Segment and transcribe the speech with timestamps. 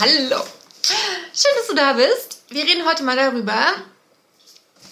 [0.00, 0.44] Hallo.
[1.34, 2.42] Schön, dass du da bist.
[2.50, 3.58] Wir reden heute mal darüber,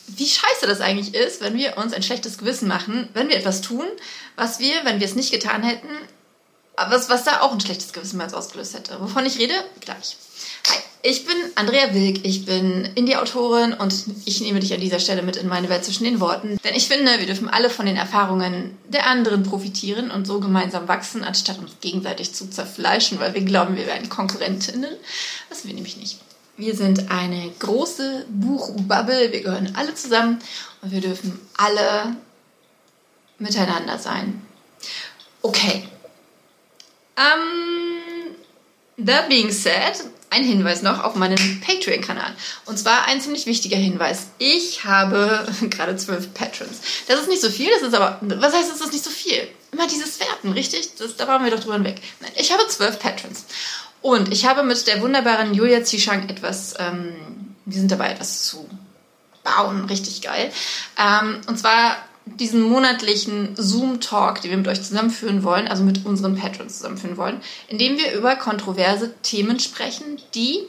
[0.09, 3.61] wie scheiße das eigentlich ist, wenn wir uns ein schlechtes Gewissen machen, wenn wir etwas
[3.61, 3.87] tun,
[4.35, 5.87] was wir, wenn wir es nicht getan hätten,
[6.77, 9.01] was, was da auch ein schlechtes Gewissen uns ausgelöst hätte.
[9.01, 9.55] Wovon ich rede?
[9.81, 10.17] Gleich.
[10.69, 13.95] Hi, ich bin Andrea Wilk, ich bin Indie-Autorin und
[14.25, 16.59] ich nehme dich an dieser Stelle mit in meine Welt zwischen den Worten.
[16.65, 20.87] Denn ich finde, wir dürfen alle von den Erfahrungen der anderen profitieren und so gemeinsam
[20.89, 24.95] wachsen, anstatt uns gegenseitig zu zerfleischen, weil wir glauben, wir wären Konkurrentinnen.
[25.49, 26.19] Das wir nämlich nicht.
[26.59, 30.39] Wir sind eine große Buchbubble, wir gehören alle zusammen
[30.81, 32.17] und wir dürfen alle
[33.39, 34.43] miteinander sein.
[35.43, 35.87] Okay.
[37.17, 38.35] Um,
[39.07, 42.35] that being said, ein Hinweis noch auf meinen Patreon-Kanal.
[42.67, 44.27] Und zwar ein ziemlich wichtiger Hinweis.
[44.39, 46.81] Ich habe gerade zwölf Patrons.
[47.09, 49.49] Das ist nicht so viel, das ist aber, was heißt, das ist nicht so viel?
[49.73, 50.97] Immer dieses Werten, richtig?
[50.97, 52.01] Das, da waren wir doch drüber hinweg.
[52.21, 53.45] Nein, ich habe zwölf Patrons.
[54.03, 57.15] Und ich habe mit der wunderbaren Julia Zishang etwas, ähm,
[57.65, 58.69] wir sind dabei, etwas zu
[59.43, 60.53] bauen, richtig geil.
[60.99, 61.97] Ähm, und zwar
[62.27, 67.41] diesen monatlichen Zoom-Talk, den wir mit euch zusammenführen wollen, also mit unseren Patrons zusammenführen wollen,
[67.69, 70.65] indem wir über kontroverse Themen sprechen, die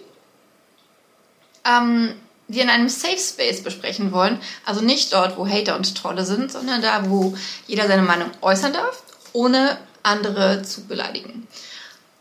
[1.65, 2.13] ähm,
[2.47, 4.39] wir in einem Safe Space besprechen wollen.
[4.65, 7.35] Also nicht dort, wo Hater und Trolle sind, sondern da, wo
[7.65, 11.47] jeder seine Meinung äußern darf, ohne andere zu beleidigen.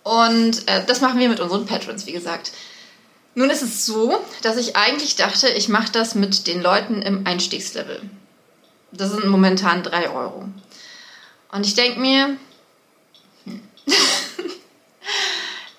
[0.03, 2.53] Und äh, das machen wir mit unseren Patrons, wie gesagt.
[3.34, 7.27] Nun ist es so, dass ich eigentlich dachte, ich mache das mit den Leuten im
[7.27, 8.01] Einstiegslevel.
[8.97, 10.48] Das sind momentan 3 Euro.
[11.52, 12.36] Und ich denke mir,
[13.44, 13.61] hm.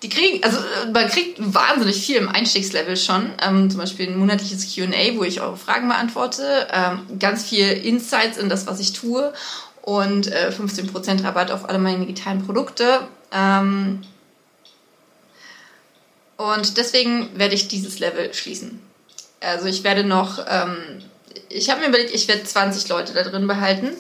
[0.03, 0.57] die kriegen, also
[0.93, 3.31] man kriegt wahnsinnig viel im Einstiegslevel schon.
[3.41, 6.67] Ähm, zum Beispiel ein monatliches QA, wo ich eure Fragen beantworte.
[6.71, 9.33] Ähm, ganz viel Insights in das, was ich tue.
[9.81, 13.07] Und äh, 15% Rabatt auf alle meine digitalen Produkte.
[13.31, 14.03] Ähm,
[16.37, 18.81] und deswegen werde ich dieses Level schließen.
[19.39, 21.01] Also ich werde noch, ähm,
[21.49, 23.91] ich habe mir überlegt, ich werde 20 Leute da drin behalten.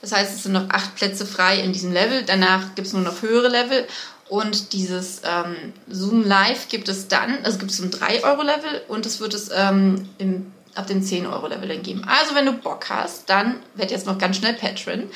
[0.00, 2.22] Das heißt, es sind noch acht Plätze frei in diesem Level.
[2.22, 3.86] Danach gibt es nur noch höhere Level.
[4.28, 9.20] Und dieses ähm, Zoom Live gibt es dann, also gibt es ein 3-Euro-Level und es
[9.20, 12.04] wird es ähm, im, ab dem 10-Euro-Level dann geben.
[12.04, 15.08] Also wenn du Bock hast, dann werd jetzt noch ganz schnell Patron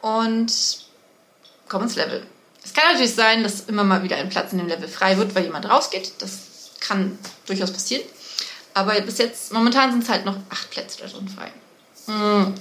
[0.00, 0.52] und
[1.68, 2.22] komm ins Level.
[2.64, 5.34] Es kann natürlich sein, dass immer mal wieder ein Platz in dem Level frei wird,
[5.34, 6.14] weil jemand rausgeht.
[6.18, 6.38] Das
[6.80, 8.02] kann durchaus passieren.
[8.76, 11.50] Aber bis jetzt, momentan sind es halt noch acht Plätze da drin frei.
[12.08, 12.54] Mhm.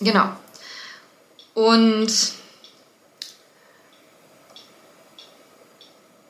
[0.00, 0.32] Genau.
[1.52, 2.10] Und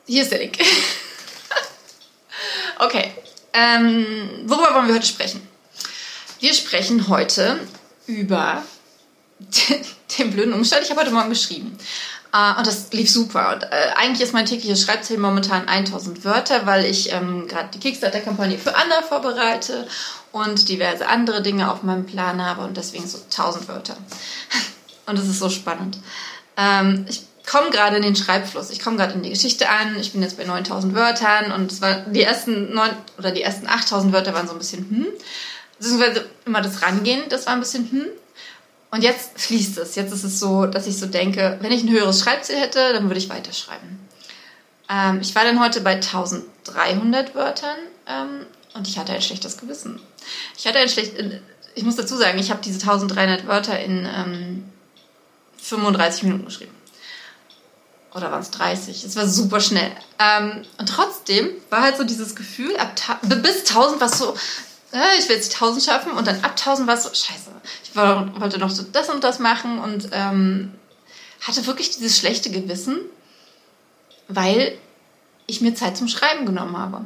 [0.05, 0.57] hier ist der Link.
[2.79, 3.13] okay.
[3.53, 5.47] Ähm, worüber wollen wir heute sprechen?
[6.41, 7.65] Wir sprechen heute
[8.05, 8.63] über
[9.39, 9.85] den,
[10.17, 10.83] den blöden Umstand.
[10.83, 11.77] Ich habe heute Morgen geschrieben.
[12.35, 13.53] Uh, und das lief super.
[13.53, 17.79] Und, äh, eigentlich ist mein tägliches Schreibziel momentan 1000 Wörter, weil ich ähm, gerade die
[17.79, 19.87] Kickstarter-Kampagne für Anna vorbereite
[20.31, 23.95] und diverse andere Dinge auf meinem Plan habe und deswegen so 1000 Wörter.
[25.05, 25.97] Und es ist so spannend.
[26.55, 28.69] Ähm, ich komme gerade in den Schreibfluss.
[28.69, 29.97] Ich komme gerade in die Geschichte an.
[29.99, 33.67] Ich bin jetzt bei 9000 Wörtern und es war die ersten neun oder die ersten
[33.67, 35.07] 8000 Wörter waren so ein bisschen hm.
[35.77, 38.05] Beziehungsweise immer das Rangehen, das war ein bisschen hm.
[38.93, 39.95] Und jetzt fließt es.
[39.95, 43.05] Jetzt ist es so, dass ich so denke, wenn ich ein höheres Schreibziel hätte, dann
[43.05, 43.97] würde ich weiterschreiben.
[44.87, 48.45] Ähm, ich war dann heute bei 1300 Wörtern ähm,
[48.75, 49.99] und ich hatte ein schlechtes Gewissen.
[50.55, 51.39] Ich hatte ein schlecht, äh,
[51.73, 54.71] ich muss dazu sagen, ich habe diese 1300 Wörter in ähm,
[55.57, 56.75] 35 Minuten geschrieben.
[58.13, 59.05] Oder waren es 30?
[59.05, 59.91] Es war super schnell.
[60.19, 62.93] Ähm, und trotzdem war halt so dieses Gefühl, ab
[63.23, 64.35] bis 1000 war es so,
[65.17, 67.51] ich will jetzt die 1000 schaffen und dann ab 1000 war es so, scheiße,
[67.83, 70.73] ich wollte noch so das und das machen und ähm,
[71.41, 72.99] hatte wirklich dieses schlechte Gewissen,
[74.27, 74.77] weil
[75.47, 77.05] ich mir Zeit zum Schreiben genommen habe.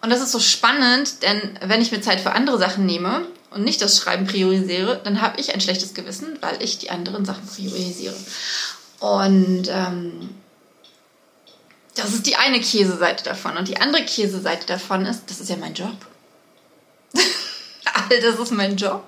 [0.00, 3.64] Und das ist so spannend, denn wenn ich mir Zeit für andere Sachen nehme und
[3.64, 7.46] nicht das Schreiben priorisiere, dann habe ich ein schlechtes Gewissen, weil ich die anderen Sachen
[7.46, 8.16] priorisiere.
[9.00, 10.30] Und ähm,
[11.94, 13.56] das ist die eine Käseseite davon.
[13.56, 15.94] Und die andere Käseseite davon ist, das ist ja mein Job.
[18.10, 19.04] All das ist mein Job.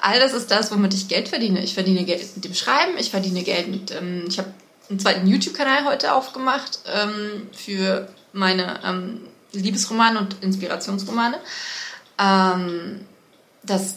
[0.00, 1.62] All das ist das, womit ich Geld verdiene.
[1.62, 4.52] Ich verdiene Geld mit dem Schreiben, ich verdiene Geld mit, ähm, ich habe
[4.88, 9.20] einen zweiten YouTube-Kanal heute aufgemacht ähm, für meine ähm,
[9.52, 11.38] Liebesromane und Inspirationsromane.
[12.18, 13.00] Ähm,
[13.62, 13.96] das,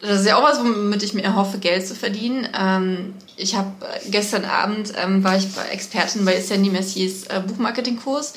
[0.00, 2.46] das ist ja auch was, womit ich mir erhoffe, Geld zu verdienen.
[2.56, 7.40] Ähm, ich habe äh, gestern Abend ähm, war ich bei Expertin bei Sandy Messiers äh,
[7.46, 8.34] Buchmarketing-Kurs.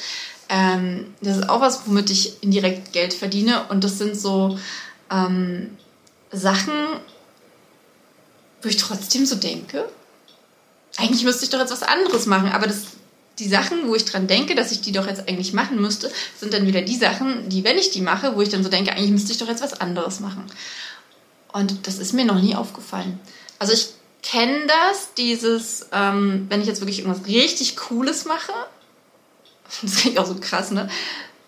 [1.21, 3.67] Das ist auch was, womit ich indirekt Geld verdiene.
[3.69, 4.59] Und das sind so
[5.11, 5.77] ähm,
[6.31, 6.73] Sachen,
[8.61, 9.87] wo ich trotzdem so denke,
[10.97, 12.83] eigentlich müsste ich doch jetzt was anderes machen, aber das,
[13.39, 16.53] die Sachen, wo ich dran denke, dass ich die doch jetzt eigentlich machen müsste, sind
[16.53, 19.11] dann wieder die Sachen, die, wenn ich die mache, wo ich dann so denke, eigentlich
[19.11, 20.45] müsste ich doch jetzt was anderes machen.
[21.51, 23.19] Und das ist mir noch nie aufgefallen.
[23.59, 23.89] Also ich
[24.23, 28.53] kenne das, dieses, ähm, wenn ich jetzt wirklich irgendwas richtig Cooles mache,
[29.81, 30.89] das klingt auch so krass, ne?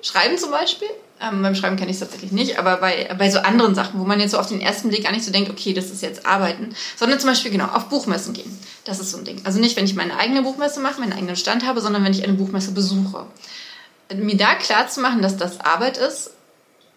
[0.04, 0.90] Schreiben zum Beispiel.
[1.22, 4.04] Ähm, beim Schreiben kenne ich es tatsächlich nicht, aber bei, bei so anderen Sachen, wo
[4.04, 6.26] man jetzt so auf den ersten Blick gar nicht so denkt, okay, das ist jetzt
[6.26, 8.60] Arbeiten, sondern zum Beispiel genau auf Buchmessen gehen.
[8.84, 9.42] Das ist so ein Ding.
[9.46, 12.24] Also nicht, wenn ich meine eigene Buchmesse mache, meinen eigenen Stand habe, sondern wenn ich
[12.24, 13.26] eine Buchmesse besuche.
[14.14, 16.32] Mir da klar zu machen, dass das Arbeit ist,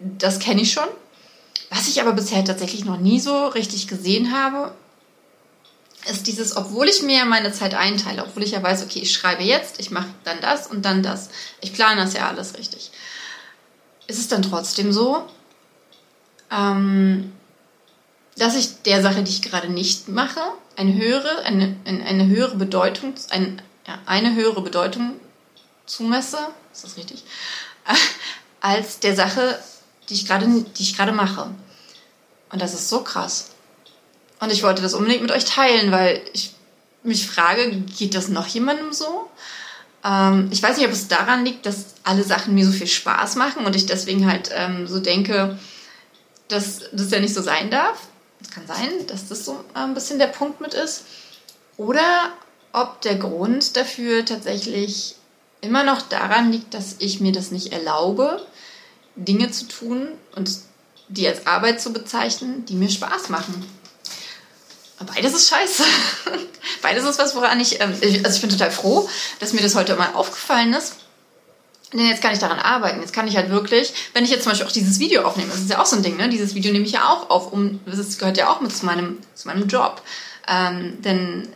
[0.01, 0.89] das kenne ich schon.
[1.71, 4.73] Was ich aber bisher tatsächlich noch nie so richtig gesehen habe,
[6.09, 9.43] ist dieses, obwohl ich mir meine Zeit einteile, obwohl ich ja weiß, okay, ich schreibe
[9.43, 11.31] jetzt, ich mache dann das und dann das.
[11.61, 12.91] Ich plane das ja alles richtig.
[14.07, 15.27] Ist es dann trotzdem so,
[16.51, 17.33] ähm,
[18.37, 20.41] dass ich der Sache, die ich gerade nicht mache,
[20.77, 25.19] eine höhere, eine, eine höhere Bedeutung, ein, ja, eine höhere Bedeutung
[25.87, 26.39] zumesse,
[26.73, 27.25] ist das richtig,
[28.61, 29.59] als der Sache,
[30.09, 31.51] die ich gerade, die ich gerade mache.
[32.51, 33.56] Und das ist so krass.
[34.41, 36.53] Und ich wollte das unbedingt mit euch teilen, weil ich
[37.03, 39.31] mich frage, geht das noch jemandem so?
[40.05, 43.37] Ähm, ich weiß nicht, ob es daran liegt, dass alle Sachen mir so viel Spaß
[43.37, 45.59] machen und ich deswegen halt ähm, so denke,
[46.49, 47.99] dass das ja nicht so sein darf.
[48.41, 51.05] Es kann sein, dass das so ein bisschen der Punkt mit ist.
[51.77, 52.33] Oder
[52.73, 55.17] ob der Grund dafür tatsächlich
[55.61, 58.47] immer noch daran liegt, dass ich mir das nicht erlaube,
[59.17, 60.51] Dinge zu tun und
[61.09, 63.65] die als Arbeit zu bezeichnen, die mir Spaß machen.
[65.05, 65.85] Beides ist scheiße.
[66.83, 67.95] Beides ist was, woran ich, ähm,
[68.25, 69.09] also ich bin total froh,
[69.41, 70.97] dass mir das heute mal aufgefallen ist.
[71.93, 73.01] Denn jetzt kann ich daran arbeiten.
[73.01, 75.61] Jetzt kann ich halt wirklich, wenn ich jetzt zum Beispiel auch dieses Video aufnehme, das
[75.61, 76.29] ist ja auch so ein Ding, ne?
[76.29, 79.19] Dieses Video nehme ich ja auch auf, um, das gehört ja auch mit zu meinem,
[79.35, 80.03] zu meinem Job.
[80.49, 81.49] Ähm, denn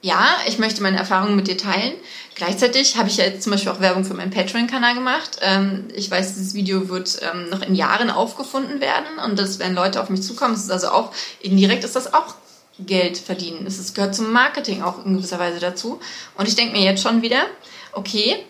[0.00, 1.92] ja, ich möchte meine Erfahrungen mit dir teilen.
[2.34, 5.38] Gleichzeitig habe ich ja jetzt zum Beispiel auch Werbung für meinen Patreon-Kanal gemacht.
[5.42, 9.74] Ähm, ich weiß, dieses Video wird ähm, noch in Jahren aufgefunden werden und das werden
[9.74, 10.54] Leute auf mich zukommen.
[10.54, 12.36] Es ist also auch, indirekt ist das auch
[12.80, 13.66] Geld verdienen.
[13.66, 16.00] Es gehört zum Marketing auch in gewisser Weise dazu.
[16.36, 17.46] Und ich denke mir jetzt schon wieder,
[17.92, 18.44] okay,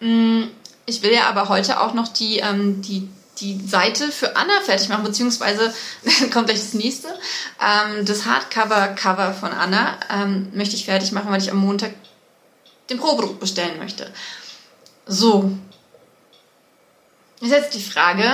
[0.00, 0.42] mm,
[0.86, 3.08] ich will ja aber heute auch noch die, ähm, die,
[3.40, 5.72] die Seite für Anna fertig machen, beziehungsweise
[6.32, 7.08] kommt gleich das nächste.
[7.60, 11.94] Ähm, das Hardcover-Cover von Anna ähm, möchte ich fertig machen, weil ich am Montag
[12.90, 14.12] den Probedruck bestellen möchte.
[15.06, 15.50] So.
[17.40, 18.24] Ist jetzt die Frage,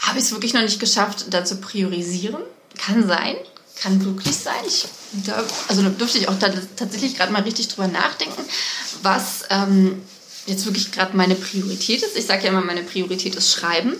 [0.00, 2.42] habe ich es wirklich noch nicht geschafft, da zu priorisieren?
[2.80, 3.36] Kann sein,
[3.76, 4.62] kann wirklich sein.
[4.66, 4.86] Ich,
[5.26, 6.38] da, also da dürfte ich auch
[6.76, 8.42] tatsächlich gerade mal richtig drüber nachdenken,
[9.02, 10.02] was ähm,
[10.46, 12.16] jetzt wirklich gerade meine Priorität ist.
[12.16, 13.96] Ich sage ja immer, meine Priorität ist Schreiben.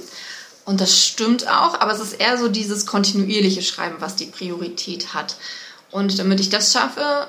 [0.65, 5.15] Und das stimmt auch, aber es ist eher so dieses kontinuierliche Schreiben, was die Priorität
[5.15, 5.37] hat.
[5.91, 7.26] Und damit ich das schaffe,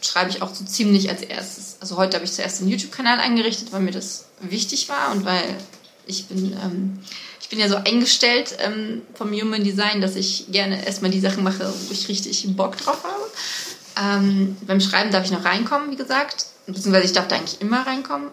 [0.00, 1.76] schreibe ich auch so ziemlich als erstes.
[1.80, 5.56] Also heute habe ich zuerst einen YouTube-Kanal eingerichtet, weil mir das wichtig war und weil
[6.06, 6.98] ich bin ähm,
[7.52, 11.70] bin ja so eingestellt ähm, vom Human Design, dass ich gerne erstmal die Sachen mache,
[11.86, 14.16] wo ich richtig Bock drauf habe.
[14.24, 16.46] Ähm, beim Schreiben darf ich noch reinkommen, wie gesagt.
[16.66, 18.30] Beziehungsweise ich darf da eigentlich immer reinkommen.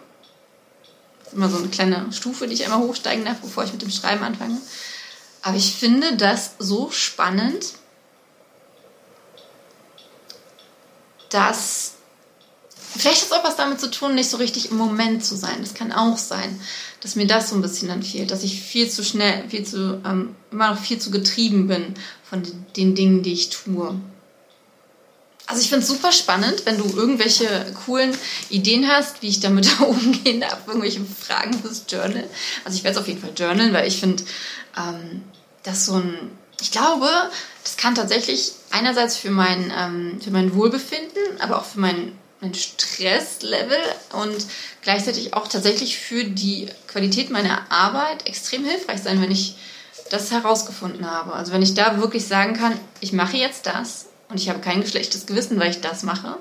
[1.18, 3.82] Das ist immer so eine kleine Stufe, die ich einmal hochsteigen darf, bevor ich mit
[3.82, 4.56] dem Schreiben anfange.
[5.42, 7.74] Aber ich finde das so spannend,
[11.28, 11.96] dass
[12.96, 15.56] vielleicht hat es auch was damit zu tun, nicht so richtig im Moment zu sein.
[15.60, 16.58] Das kann auch sein
[17.00, 20.00] dass mir das so ein bisschen dann fehlt, dass ich viel zu schnell, viel zu,
[20.04, 21.94] ähm, immer noch viel zu getrieben bin
[22.28, 22.42] von
[22.76, 23.98] den, Dingen, die ich tue.
[25.46, 27.48] Also ich finde es super spannend, wenn du irgendwelche
[27.84, 28.16] coolen
[28.50, 32.28] Ideen hast, wie ich damit umgehen darf, irgendwelche Fragen fürs Journal.
[32.64, 34.22] Also ich werde es auf jeden Fall journalen, weil ich finde,
[34.76, 35.22] ähm,
[35.62, 37.08] dass so ein, ich glaube,
[37.64, 42.54] das kann tatsächlich einerseits für mein, ähm, für mein Wohlbefinden, aber auch für mein mein
[42.54, 43.78] Stresslevel
[44.12, 44.46] und
[44.82, 49.56] gleichzeitig auch tatsächlich für die Qualität meiner Arbeit extrem hilfreich sein, wenn ich
[50.10, 51.32] das herausgefunden habe.
[51.32, 54.86] Also wenn ich da wirklich sagen kann, ich mache jetzt das und ich habe kein
[54.86, 56.36] schlechtes Gewissen, weil ich das mache.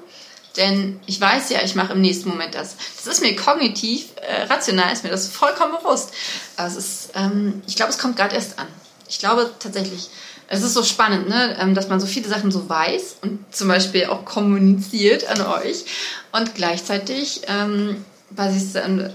[0.58, 2.76] Denn ich weiß ja, ich mache im nächsten Moment das.
[2.98, 6.12] Das ist mir kognitiv, äh, rational ist mir das vollkommen bewusst.
[6.58, 8.68] Aber es ist, ähm, ich glaube, es kommt gerade erst an.
[9.08, 10.10] Ich glaube tatsächlich,
[10.52, 11.56] es ist so spannend, ne?
[11.60, 15.86] Ähm, dass man so viele Sachen so weiß und zum Beispiel auch kommuniziert an euch
[16.32, 18.04] und gleichzeitig ähm,
[18.36, 19.10] es ähm,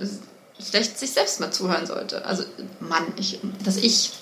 [0.61, 2.25] vielleicht sich selbst mal zuhören sollte.
[2.25, 2.45] Also
[2.81, 4.13] Mann, ich, dass ich,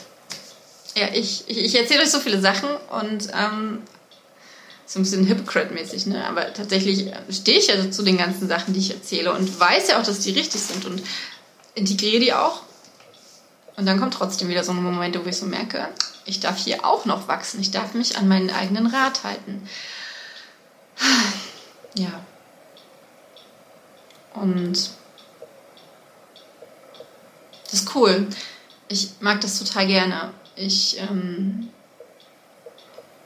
[0.97, 3.83] ja, ich, ich, ich erzähle euch so viele Sachen und ähm,
[4.87, 6.27] so ein bisschen Hypocrite-mäßig, ne?
[6.27, 10.01] aber tatsächlich stehe ich ja zu den ganzen Sachen, die ich erzähle und weiß ja
[10.01, 11.03] auch, dass die richtig sind und
[11.75, 12.63] integriere die auch.
[13.77, 15.89] Und dann kommt trotzdem wieder so ein Moment, wo ich so merke,
[16.25, 17.61] ich darf hier auch noch wachsen.
[17.61, 19.69] Ich darf mich an meinen eigenen Rat halten.
[21.95, 22.23] Ja.
[24.35, 24.91] Und
[27.65, 28.29] das ist cool.
[28.89, 30.33] Ich mag das total gerne.
[30.55, 31.71] Ich, ähm,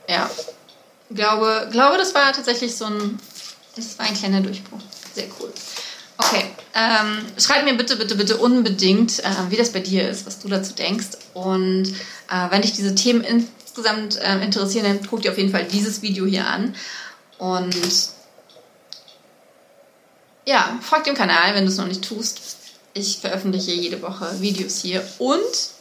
[0.08, 0.30] ja,
[1.10, 3.18] glaube, glaube, das war tatsächlich so ein,
[3.74, 4.80] das war ein kleiner Durchbruch.
[5.14, 5.52] Sehr cool.
[6.26, 10.40] Okay, ähm, schreib mir bitte, bitte, bitte unbedingt, äh, wie das bei dir ist, was
[10.40, 11.09] du dazu denkst.
[11.35, 11.88] Und
[12.30, 16.02] äh, wenn dich diese Themen insgesamt äh, interessieren, dann guck dir auf jeden Fall dieses
[16.02, 16.75] Video hier an.
[17.38, 17.76] Und
[20.47, 22.40] ja, folg dem Kanal, wenn du es noch nicht tust.
[22.95, 25.75] Ich veröffentliche jede Woche Videos hier und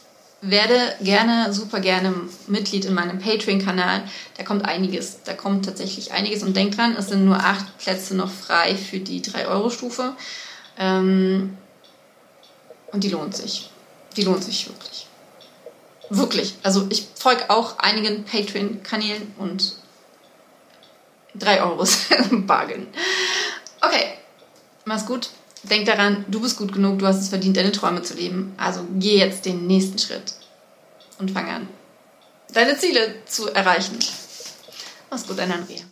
[0.50, 2.14] werde gerne, super gerne
[2.46, 4.02] Mitglied in meinem Patreon-Kanal.
[4.36, 5.22] Da kommt einiges.
[5.24, 6.42] Da kommt tatsächlich einiges.
[6.42, 10.14] Und denk dran, es sind nur acht Plätze noch frei für die 3-Euro-Stufe.
[10.78, 11.56] Ähm,
[12.92, 13.70] und die lohnt sich.
[14.16, 15.06] Die lohnt sich wirklich.
[16.08, 16.54] Wirklich.
[16.62, 19.74] Also ich folge auch einigen Patreon-Kanälen und
[21.34, 21.84] 3 Euro
[22.30, 22.86] Bargain.
[23.80, 24.14] Okay,
[24.84, 25.30] mach's gut.
[25.64, 28.54] Denk daran, du bist gut genug, du hast es verdient, deine Träume zu leben.
[28.56, 30.35] Also geh jetzt den nächsten Schritt
[31.18, 31.68] und fang an,
[32.52, 33.98] deine Ziele zu erreichen.
[35.10, 35.82] Mach's gut, dein Andrea.